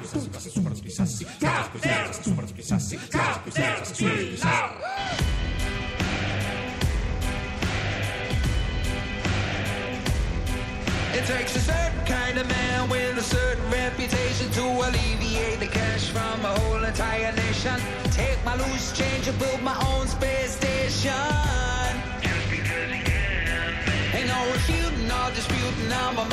[0.00, 0.06] It
[11.26, 16.44] takes a certain kind of man with a certain reputation to alleviate the cash from
[16.46, 17.78] a whole entire nation.
[18.10, 21.12] Take my loose change and build my own space station.
[22.22, 23.74] Just because he can.
[24.14, 25.92] Ain't no refuting or disputing.
[25.92, 26.24] I'm a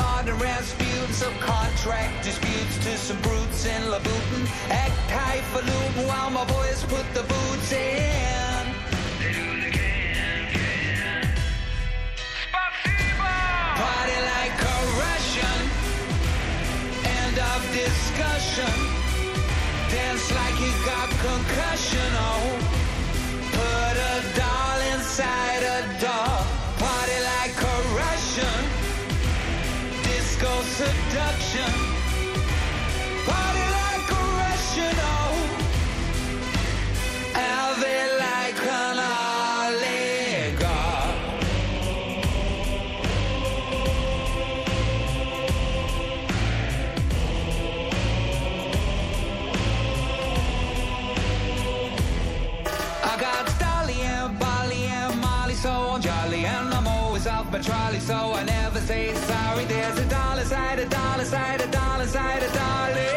[0.58, 1.06] Rasputin.
[1.14, 4.42] Subcontract disputes to some brutes in Labutin.
[4.70, 8.64] Act highfalutin while my boys put the boots in.
[13.82, 15.60] Party like a Russian.
[17.18, 18.74] End of discussion.
[19.94, 22.10] Dance like you got concussion.
[22.30, 22.58] Oh,
[23.54, 25.57] put a doll inside
[30.78, 31.72] seduction.
[33.26, 34.96] Party like a Russian.
[35.10, 35.36] Oh,
[37.34, 38.98] have it like an
[39.58, 40.68] oligarch.
[53.02, 57.58] I got Dolly and Bolly and Molly, so I'm jolly and I'm always off my
[57.58, 59.64] trolley, so I never say sorry.
[59.64, 60.04] There's a
[60.48, 63.12] side, a dollar side, a dollar side, a dolly.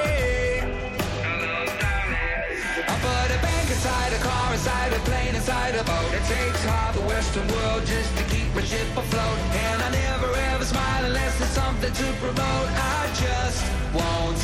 [2.91, 6.11] I put a bank inside a car, inside a plane, inside a boat.
[6.13, 10.29] It takes half the Western world just to keep my ship afloat, and I never
[10.52, 12.67] ever smile unless there's something to promote.
[12.99, 13.63] I just
[13.95, 14.41] won't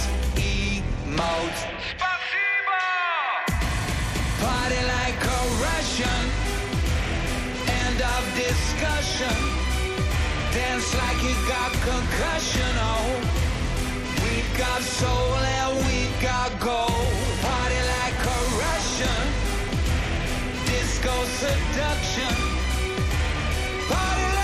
[0.47, 1.59] emote.
[4.39, 6.23] Party like a Russian.
[7.83, 9.66] End of discussion.
[10.57, 12.73] Dance like you got concussion.
[12.91, 13.21] Oh,
[14.23, 17.13] we got soul and we got gold.
[17.45, 19.23] Party like a Russian.
[20.65, 22.35] Disco seduction.
[23.87, 24.36] Party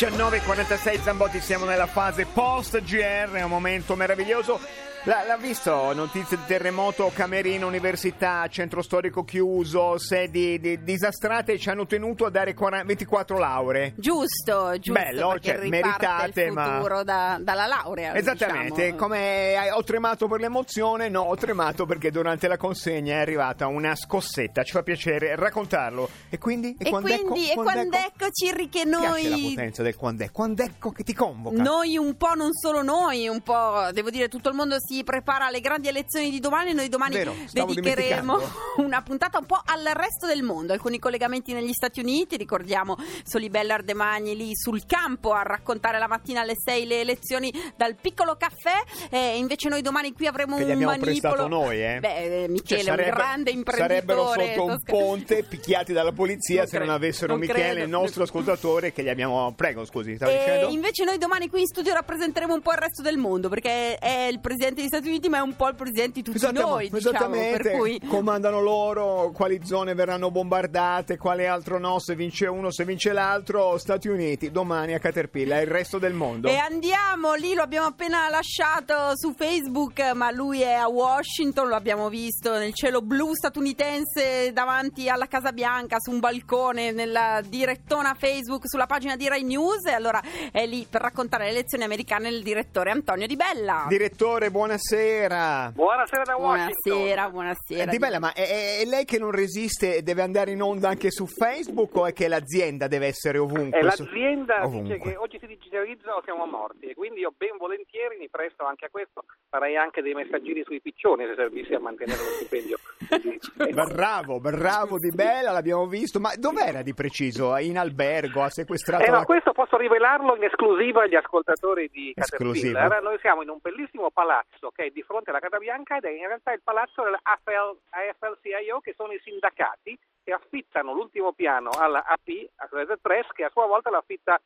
[0.00, 4.58] 19.46 Zambotti, siamo nella fase post GR, è un momento meraviglioso.
[5.04, 5.94] L'ha, l'ha visto?
[5.94, 12.30] Notizie di terremoto, Camerino, università, centro storico chiuso, sedi di- disastrate ci hanno tenuto a
[12.30, 13.94] dare 40 24 lauree.
[13.96, 14.92] Giusto, giusto.
[14.92, 18.14] Bello, cioè, meritate, il ma- futuro da- dalla laurea.
[18.14, 18.96] Esattamente, diciamo.
[18.98, 23.94] come ho tremato per l'emozione, no, ho tremato perché durante la consegna è arrivata una
[23.96, 26.10] scossetta, ci fa piacere raccontarlo.
[26.28, 26.76] E quindi?
[26.78, 27.28] E quand'ecco?
[27.32, 27.88] quindi, e Quand'ecco?
[27.88, 29.48] quando Cirri, che Piace la noi...
[29.54, 31.62] potenza del quand'ecco, quand'ecco che ti convoca.
[31.62, 35.46] Noi un po', non solo noi, un po', devo dire, tutto il mondo si prepara
[35.46, 36.72] alle grandi elezioni di domani.
[36.72, 38.38] Noi domani Vero, stavo dedicheremo
[38.78, 40.72] una puntata un po' al resto del mondo.
[40.72, 46.40] Alcuni collegamenti negli Stati Uniti, ricordiamo Solibella Ardemagni lì sul campo a raccontare la mattina
[46.40, 48.82] alle 6 le elezioni dal piccolo caffè.
[49.10, 51.46] E invece noi domani qui avremo Che un manipolo.
[51.46, 51.98] noi, eh?
[52.00, 53.94] Beh, eh, Michele, Cioè, un grande imprenditore.
[54.00, 57.40] Sarebbero sotto un sto scher- ponte picchiati dalla polizia Non se non credo, avessero non
[57.40, 57.84] Michele, credo.
[57.84, 59.52] il nostro ascoltatore, che gli abbiamo.
[59.54, 60.68] Prego, scusi, stavi E dicendo?
[60.70, 64.26] invece noi domani qui in studio rappresenteremo un po' il resto del mondo perché è
[64.30, 66.90] il presidente degli Stati Uniti ma è un po' il presidente di tutti Esattamente, noi
[66.90, 67.62] diciamo esattamente.
[67.62, 72.84] per cui comandano loro quali zone verranno bombardate, quale altro no, se vince uno, se
[72.84, 76.48] vince l'altro, Stati Uniti, domani a Caterpillar, il resto del mondo.
[76.48, 81.74] e andiamo lì lo abbiamo appena lasciato su Facebook ma lui è a Washington lo
[81.74, 88.14] abbiamo visto nel cielo blu statunitense davanti alla Casa Bianca su un balcone nella direttona
[88.18, 92.28] Facebook sulla pagina di Rai News e allora è lì per raccontare le elezioni americane
[92.28, 94.50] il direttore Antonio Di Bella Direttore,
[94.80, 95.72] buonasera.
[95.74, 96.92] Buonasera da Washington.
[96.92, 100.22] buonasera Eh, buonasera Di Bella, ma è, è- è lei che non resiste e deve
[100.22, 103.78] andare in onda anche su Facebook o è che l'azienda deve essere ovunque?
[103.80, 104.94] E Su- l'azienda ovunque.
[104.96, 108.64] dice che oggi si digitalizza o siamo morti e quindi io ben volentieri mi presto
[108.64, 112.78] anche a questo, farei anche dei messaggini sui piccioni se servisse a mantenere lo stipendio
[113.92, 116.20] Bravo, bravo Di Bella, l'abbiamo visto.
[116.20, 117.56] Ma dov'era di preciso?
[117.56, 118.42] In albergo?
[118.42, 119.24] Ha sequestrato Eh, no, la...
[119.24, 122.80] questo posso rivelarlo in esclusiva agli ascoltatori di Esclusiva.
[122.82, 123.02] Caterpillar.
[123.02, 126.10] Noi siamo in un bellissimo palazzo che è di fronte alla Casa Bianca ed è
[126.10, 132.04] in realtà il palazzo dell'AFL, AFL-CIO che sono i sindacati che affittano l'ultimo piano alla
[132.04, 134.38] AP, Associated Press, che a sua volta l'affitta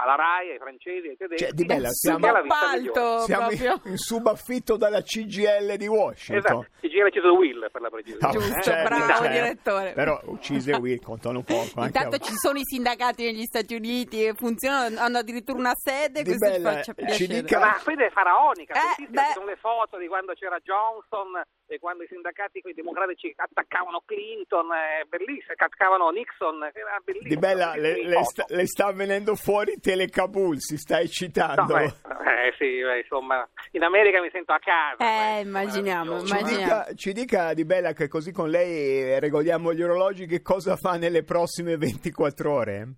[0.00, 1.44] alla RAI, ai francesi, ai tedeschi.
[1.44, 2.26] Cioè, Di Bella, siamo-.
[2.26, 3.80] Subappalto Siamo proprio.
[3.84, 6.60] in subaffitto dalla CGL di Washington.
[6.60, 8.26] Esatto, gira Cesare Will per la precisione.
[8.26, 9.28] Ah, Giusto, certo, bravo, certo.
[9.28, 9.92] direttore.
[9.92, 11.80] Però uccise Will contano poco.
[11.80, 15.74] anche Intanto a- ci sono i sindacati negli Stati Uniti e funzionano, hanno addirittura una
[15.74, 17.40] sede, Di questo ci Bella, faccia ci piacere.
[17.42, 22.06] dica- Una fede faraonica, Eh, sono le foto di quando c'era Johnson e quando i
[22.08, 27.28] sindacati, i democratici attaccavano Clinton, è bellissimo, attaccavano Nixon, era bellissimo.
[27.28, 31.74] Di Bella, le, le sta, le sta venendo fuori Telecabul, si sta No, eccitando.
[31.74, 34.96] beh, eh, sì, beh, insomma, in America mi sento a casa.
[35.04, 36.20] Eh, beh, immaginiamo.
[36.20, 36.64] Ci immaginiamo.
[36.64, 40.76] dica, ci dica Di Bella che così con lei eh, regoliamo gli orologi che cosa
[40.76, 42.88] fa nelle prossime 24 ore?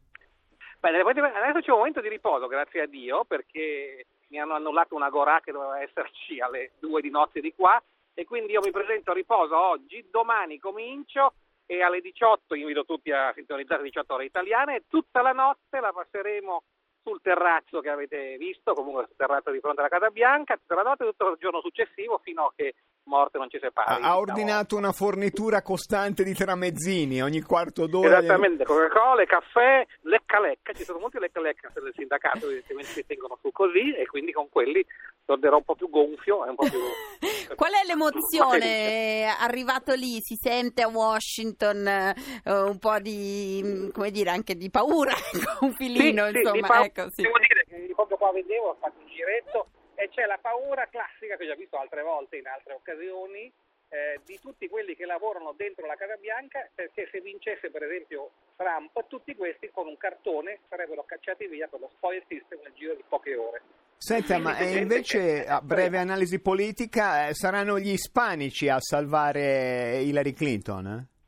[0.79, 5.11] Beh, adesso c'è un momento di riposo, grazie a Dio, perché mi hanno annullato una
[5.11, 7.83] Gorà che doveva esserci alle due di notte di qua
[8.21, 11.33] e quindi io mi presento a riposo oggi, domani comincio
[11.65, 15.91] e alle 18 invito tutti a sintonizzare 18 ore italiane e tutta la notte la
[15.91, 16.63] passeremo
[17.03, 20.83] sul terrazzo che avete visto, comunque sul terrazzo di fronte alla Casa Bianca, tutta la
[20.83, 22.75] notte e tutto il giorno successivo fino a che
[23.11, 23.93] morte non ci Ha, separi.
[23.93, 24.17] ha diciamo.
[24.19, 28.19] ordinato una fornitura costante di tramezzini ogni quarto d'ora.
[28.19, 33.37] Esattamente, Coca-Cola, caffè, lecca lecca, ci sono molti lecca lecca del sindacato evidentemente si tengono
[33.43, 34.85] su così e quindi con quelli
[35.25, 36.79] tornerò un po' più gonfio e un po' più...
[37.57, 40.19] Qual è l'emozione arrivato lì?
[40.21, 42.15] Si sente a Washington eh,
[42.45, 45.13] un po' di, come dire, anche di paura,
[45.61, 46.61] un filino, Sì, sì, insomma.
[46.61, 47.23] mi fa- ecco, sì.
[47.23, 49.67] Devo dire che proprio qua vedevo, ho fatto un giretto
[50.01, 53.53] e c'è la paura classica che ho già visto altre volte in altre occasioni
[53.91, 58.31] eh, di tutti quelli che lavorano dentro la Casa Bianca perché se vincesse per esempio
[58.57, 62.95] Trump tutti questi con un cartone sarebbero cacciati via per lo spoil system nel giro
[62.95, 63.61] di poche ore.
[63.99, 70.33] Senta, ma e invece a breve analisi politica eh, saranno gli ispanici a salvare Hillary
[70.33, 70.87] Clinton?
[70.87, 71.20] eh?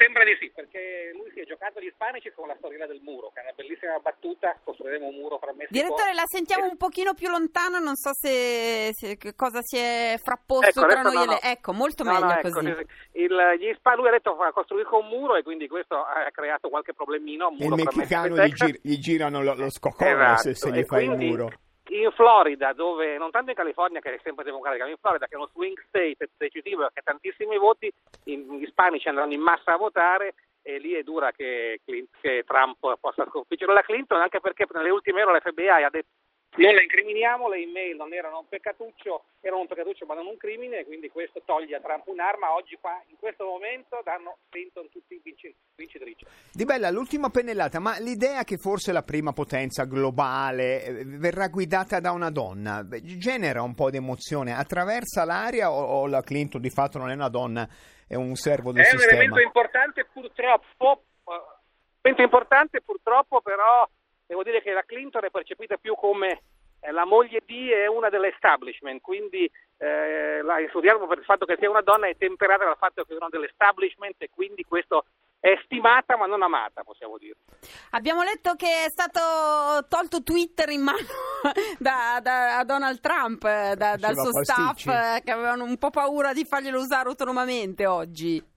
[0.00, 3.30] Sembra di sì, perché lui si è giocato gli ispanici con la storiella del muro,
[3.34, 7.12] che è una bellissima battuta, costruiremo un muro fra Messico Direttore, la sentiamo un pochino
[7.12, 11.16] più lontano, non so se, se- che cosa si è frapposto Ecco, tra noi e
[11.16, 11.38] no, lei.
[11.42, 11.50] no.
[11.50, 12.66] Ecco, molto No, meglio no, ecco, così.
[12.66, 12.74] sì,
[13.12, 13.20] sì.
[13.24, 16.94] Il- gli ispa- lui ha detto costruisco un muro e quindi questo ha creato qualche
[16.94, 17.52] problemino.
[17.58, 21.08] Il messicano gli, gir- gli girano lo, lo scoccone Esatto, se, se gli fai il
[21.08, 21.50] quindi muro.
[21.90, 25.34] In Florida, dove non tanto in California che è sempre democratica, ma in Florida che
[25.34, 27.92] è uno swing state decisivo che ha tantissimi voti,
[28.22, 32.98] gli ispanici andranno in massa a votare e lì è dura che, Clint- che Trump
[33.00, 36.08] possa sconfiggere la Clinton, anche perché nelle ultime ore l'FBI ha detto
[36.56, 40.36] non la incriminiamo, le email non erano un peccatuccio, erano un peccatuccio ma non un
[40.36, 42.54] crimine, quindi questo toglie a Trump un'arma.
[42.54, 46.26] Oggi qua, in questo momento, danno Clinton tutti vinci- vincitrici.
[46.52, 52.00] Di Bella, l'ultima pennellata, ma l'idea che forse la prima potenza globale eh, verrà guidata
[52.00, 56.70] da una donna genera un po' di emozione, attraversa l'aria o, o la Clinton di
[56.70, 57.68] fatto non è una donna,
[58.08, 59.22] è un servo del È un sistema?
[59.22, 61.58] elemento importante purtroppo, eh,
[62.02, 63.88] elemento importante purtroppo però
[64.30, 66.42] devo dire che la Clinton è percepita più come
[66.78, 71.56] eh, la moglie di e una dell'establishment, quindi eh, la studiamo per il fatto che
[71.58, 75.06] sia una donna è temperata dal fatto che è una dell'establishment e quindi questo
[75.40, 77.34] è stimata ma non amata, possiamo dire.
[77.90, 80.98] Abbiamo letto che è stato tolto Twitter in mano
[81.80, 84.80] da, da- a Donald Trump, eh, da- dal suo pasticci.
[84.82, 88.49] staff, eh, che avevano un po' paura di farglielo usare autonomamente oggi.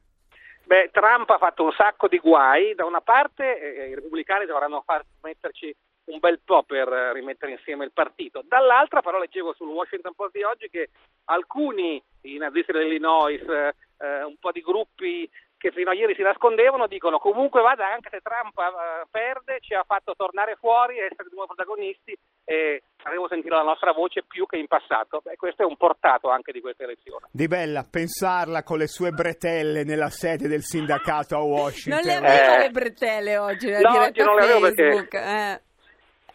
[0.66, 4.82] Beh, Trump ha fatto un sacco di guai, da una parte eh, i repubblicani dovranno
[4.86, 9.70] far metterci un bel po' per eh, rimettere insieme il partito, dall'altra però leggevo sul
[9.70, 10.90] Washington Post di oggi che
[11.26, 16.22] alcuni, i nazisti dell'Illinois, eh, eh, un po' di gruppi che fino a ieri si
[16.22, 21.30] nascondevano, dicono comunque vada anche se Trump eh, perde ci ha fatto tornare fuori essere
[21.30, 25.22] di nuovo protagonisti e faremo sentire la nostra voce più che in passato.
[25.24, 27.28] Beh, questo è un portato anche di questa elezione.
[27.32, 31.92] Di Bella, pensarla con le sue bretelle nella sede del sindacato a Washington.
[32.04, 32.58] Non le aveva Eh.
[32.60, 35.14] le bretelle oggi, nella No, diretta oggi non le avevo perché- Facebook.
[35.14, 35.62] eh.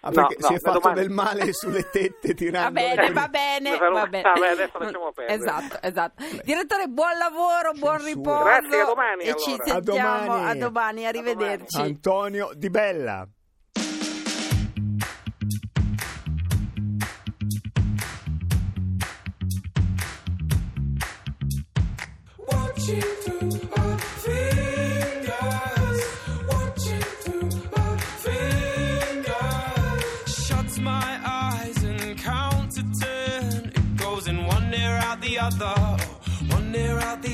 [0.00, 3.10] Ah, perché No, si no, è fatto domani- del male sulle tette Va tirando bene,
[3.12, 4.22] va bene, va bene.
[4.22, 5.38] vabbè, adesso lasciamo perdere.
[5.40, 6.24] Esatto, esatto.
[6.44, 8.14] Direttore, buon lavoro, buon Censura.
[8.14, 8.42] riposo.
[8.44, 9.62] Grazie, a domani, E ci allora.
[9.64, 10.50] A sentiamo domani.
[10.50, 11.80] a domani, arrivederci.
[11.80, 13.28] Antonio Di Bella.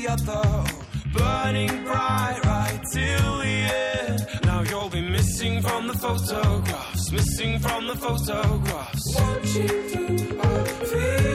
[0.05, 0.65] The other,
[1.13, 4.27] burning bright right till the end.
[4.43, 9.15] Now you'll be missing from the photographs, missing from the photographs.
[9.15, 11.34] Watching through our fingers,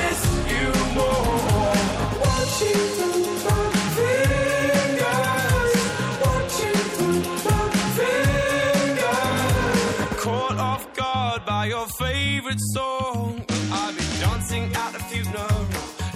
[12.51, 13.43] favorite song.
[13.71, 15.65] I've been dancing at a funeral,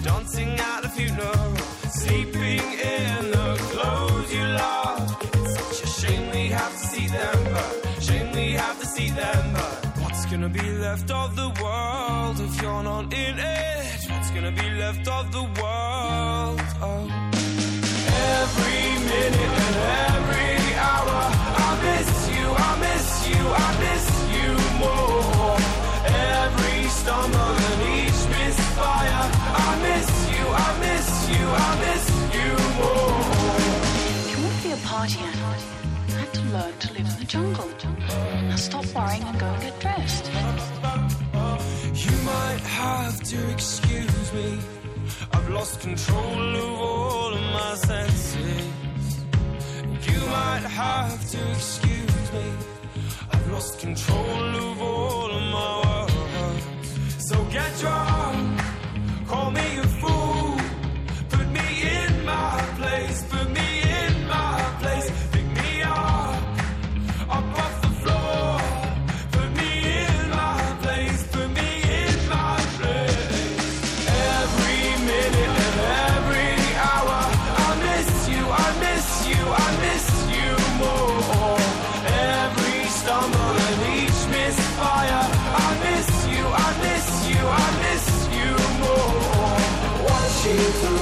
[0.03, 1.55] dancing at a funeral,
[1.89, 5.17] sleeping in the clothes you love.
[5.33, 9.09] It's such a shame we have to see them but shame we have to see
[9.09, 10.03] them burn.
[10.03, 14.09] What's gonna be left of the world if you're not in it?
[14.09, 16.61] What's gonna be left of the world?
[16.81, 17.31] Oh.
[18.37, 19.77] Every minute and
[20.11, 21.19] every hour,
[21.65, 25.34] I miss you, I miss you, I miss you more.
[27.05, 29.23] Stumble and each misfire,
[29.63, 33.21] I miss you, I miss you, I miss you more.
[34.31, 35.55] You want to be a party animal,
[36.07, 37.69] you have to learn to live in the jungle.
[38.49, 40.25] Now stop worrying and go and get dressed.
[41.93, 44.57] You might have to excuse me.
[45.31, 48.65] I've lost control of all of my senses.
[50.09, 52.51] You might have to excuse me.
[53.31, 55.84] I've lost control of all of my
[57.55, 58.64] get drunk,
[90.55, 90.94] Praise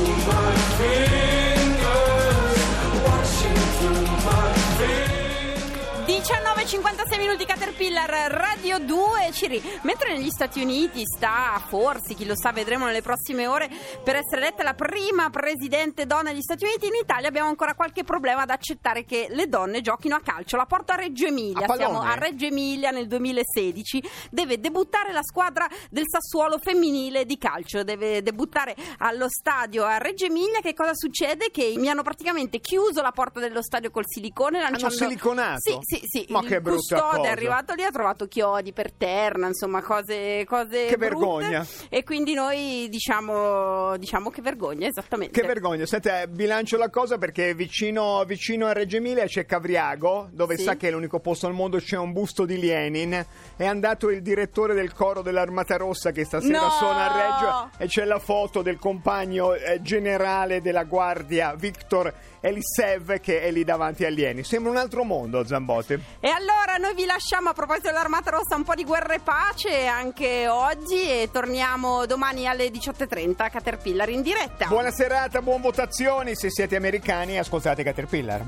[6.24, 12.54] 19.56 minuti Caterpillar Radio 2 Ciri, mentre negli Stati Uniti sta forse, chi lo sa,
[12.54, 13.70] vedremo nelle prossime ore
[14.02, 18.06] per essere eletta la prima presidente donna degli Stati Uniti, in Italia abbiamo ancora qualche
[18.06, 20.56] problema ad accettare che le donne giochino a calcio.
[20.56, 25.24] La porto a Reggio Emilia, a siamo a Reggio Emilia nel 2016, deve debuttare la
[25.24, 30.94] squadra del Sassuolo femminile di calcio, deve debuttare allo stadio a Reggio Emilia, che cosa
[30.94, 31.52] succede?
[31.52, 34.86] Che mi hanno praticamente chiuso la porta dello stadio col silicone lanciando...
[34.86, 35.60] Hanno siliconato?
[35.60, 36.26] Sì, sì, sì.
[36.30, 37.28] Ma il che brutta custode cosa.
[37.30, 40.98] è arrivato lì, ha trovato chiodi per terra, insomma, cose, cose Che brutte.
[40.98, 41.66] vergogna.
[41.90, 45.40] E quindi noi diciamo, diciamo che vergogna, esattamente.
[45.40, 50.58] Che vergogna, senti, bilancio la cosa perché vicino, vicino a Reggio Emilia c'è Cavriago, dove
[50.58, 50.64] Sì.
[50.64, 53.26] sa che è l'unico posto al mondo c'è un busto di Lenin.
[53.56, 56.70] È andato il direttore del coro dell'Armata Rossa che stasera No!
[56.70, 63.20] suona a Reggio e c'è la foto del compagno eh, generale della guardia Victor Elisev
[63.20, 64.44] che è lì davanti a Lenin.
[64.44, 66.03] Sembra un altro mondo, Zambotti.
[66.20, 69.86] E allora noi vi lasciamo a proposito dell'Armata Rossa un po' di guerra e pace
[69.86, 74.68] anche oggi e torniamo domani alle 18.30 a Caterpillar in diretta.
[74.68, 76.36] Buona serata, buon votazioni.
[76.36, 78.46] Se siete americani, ascoltate Caterpillar.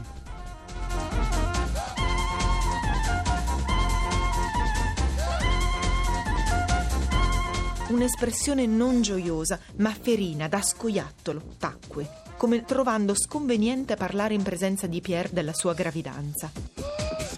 [7.88, 15.02] Un'espressione non gioiosa, ma ferina, da scoiattolo, tacque, come trovando sconveniente parlare in presenza di
[15.02, 16.52] Pierre della sua gravidanza.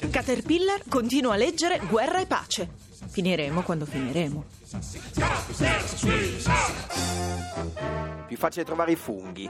[0.10, 2.68] Caterpillar continua a leggere Guerra e pace.
[3.10, 4.44] Finiremo quando finiremo.
[8.28, 9.50] Più facile trovare i funghi.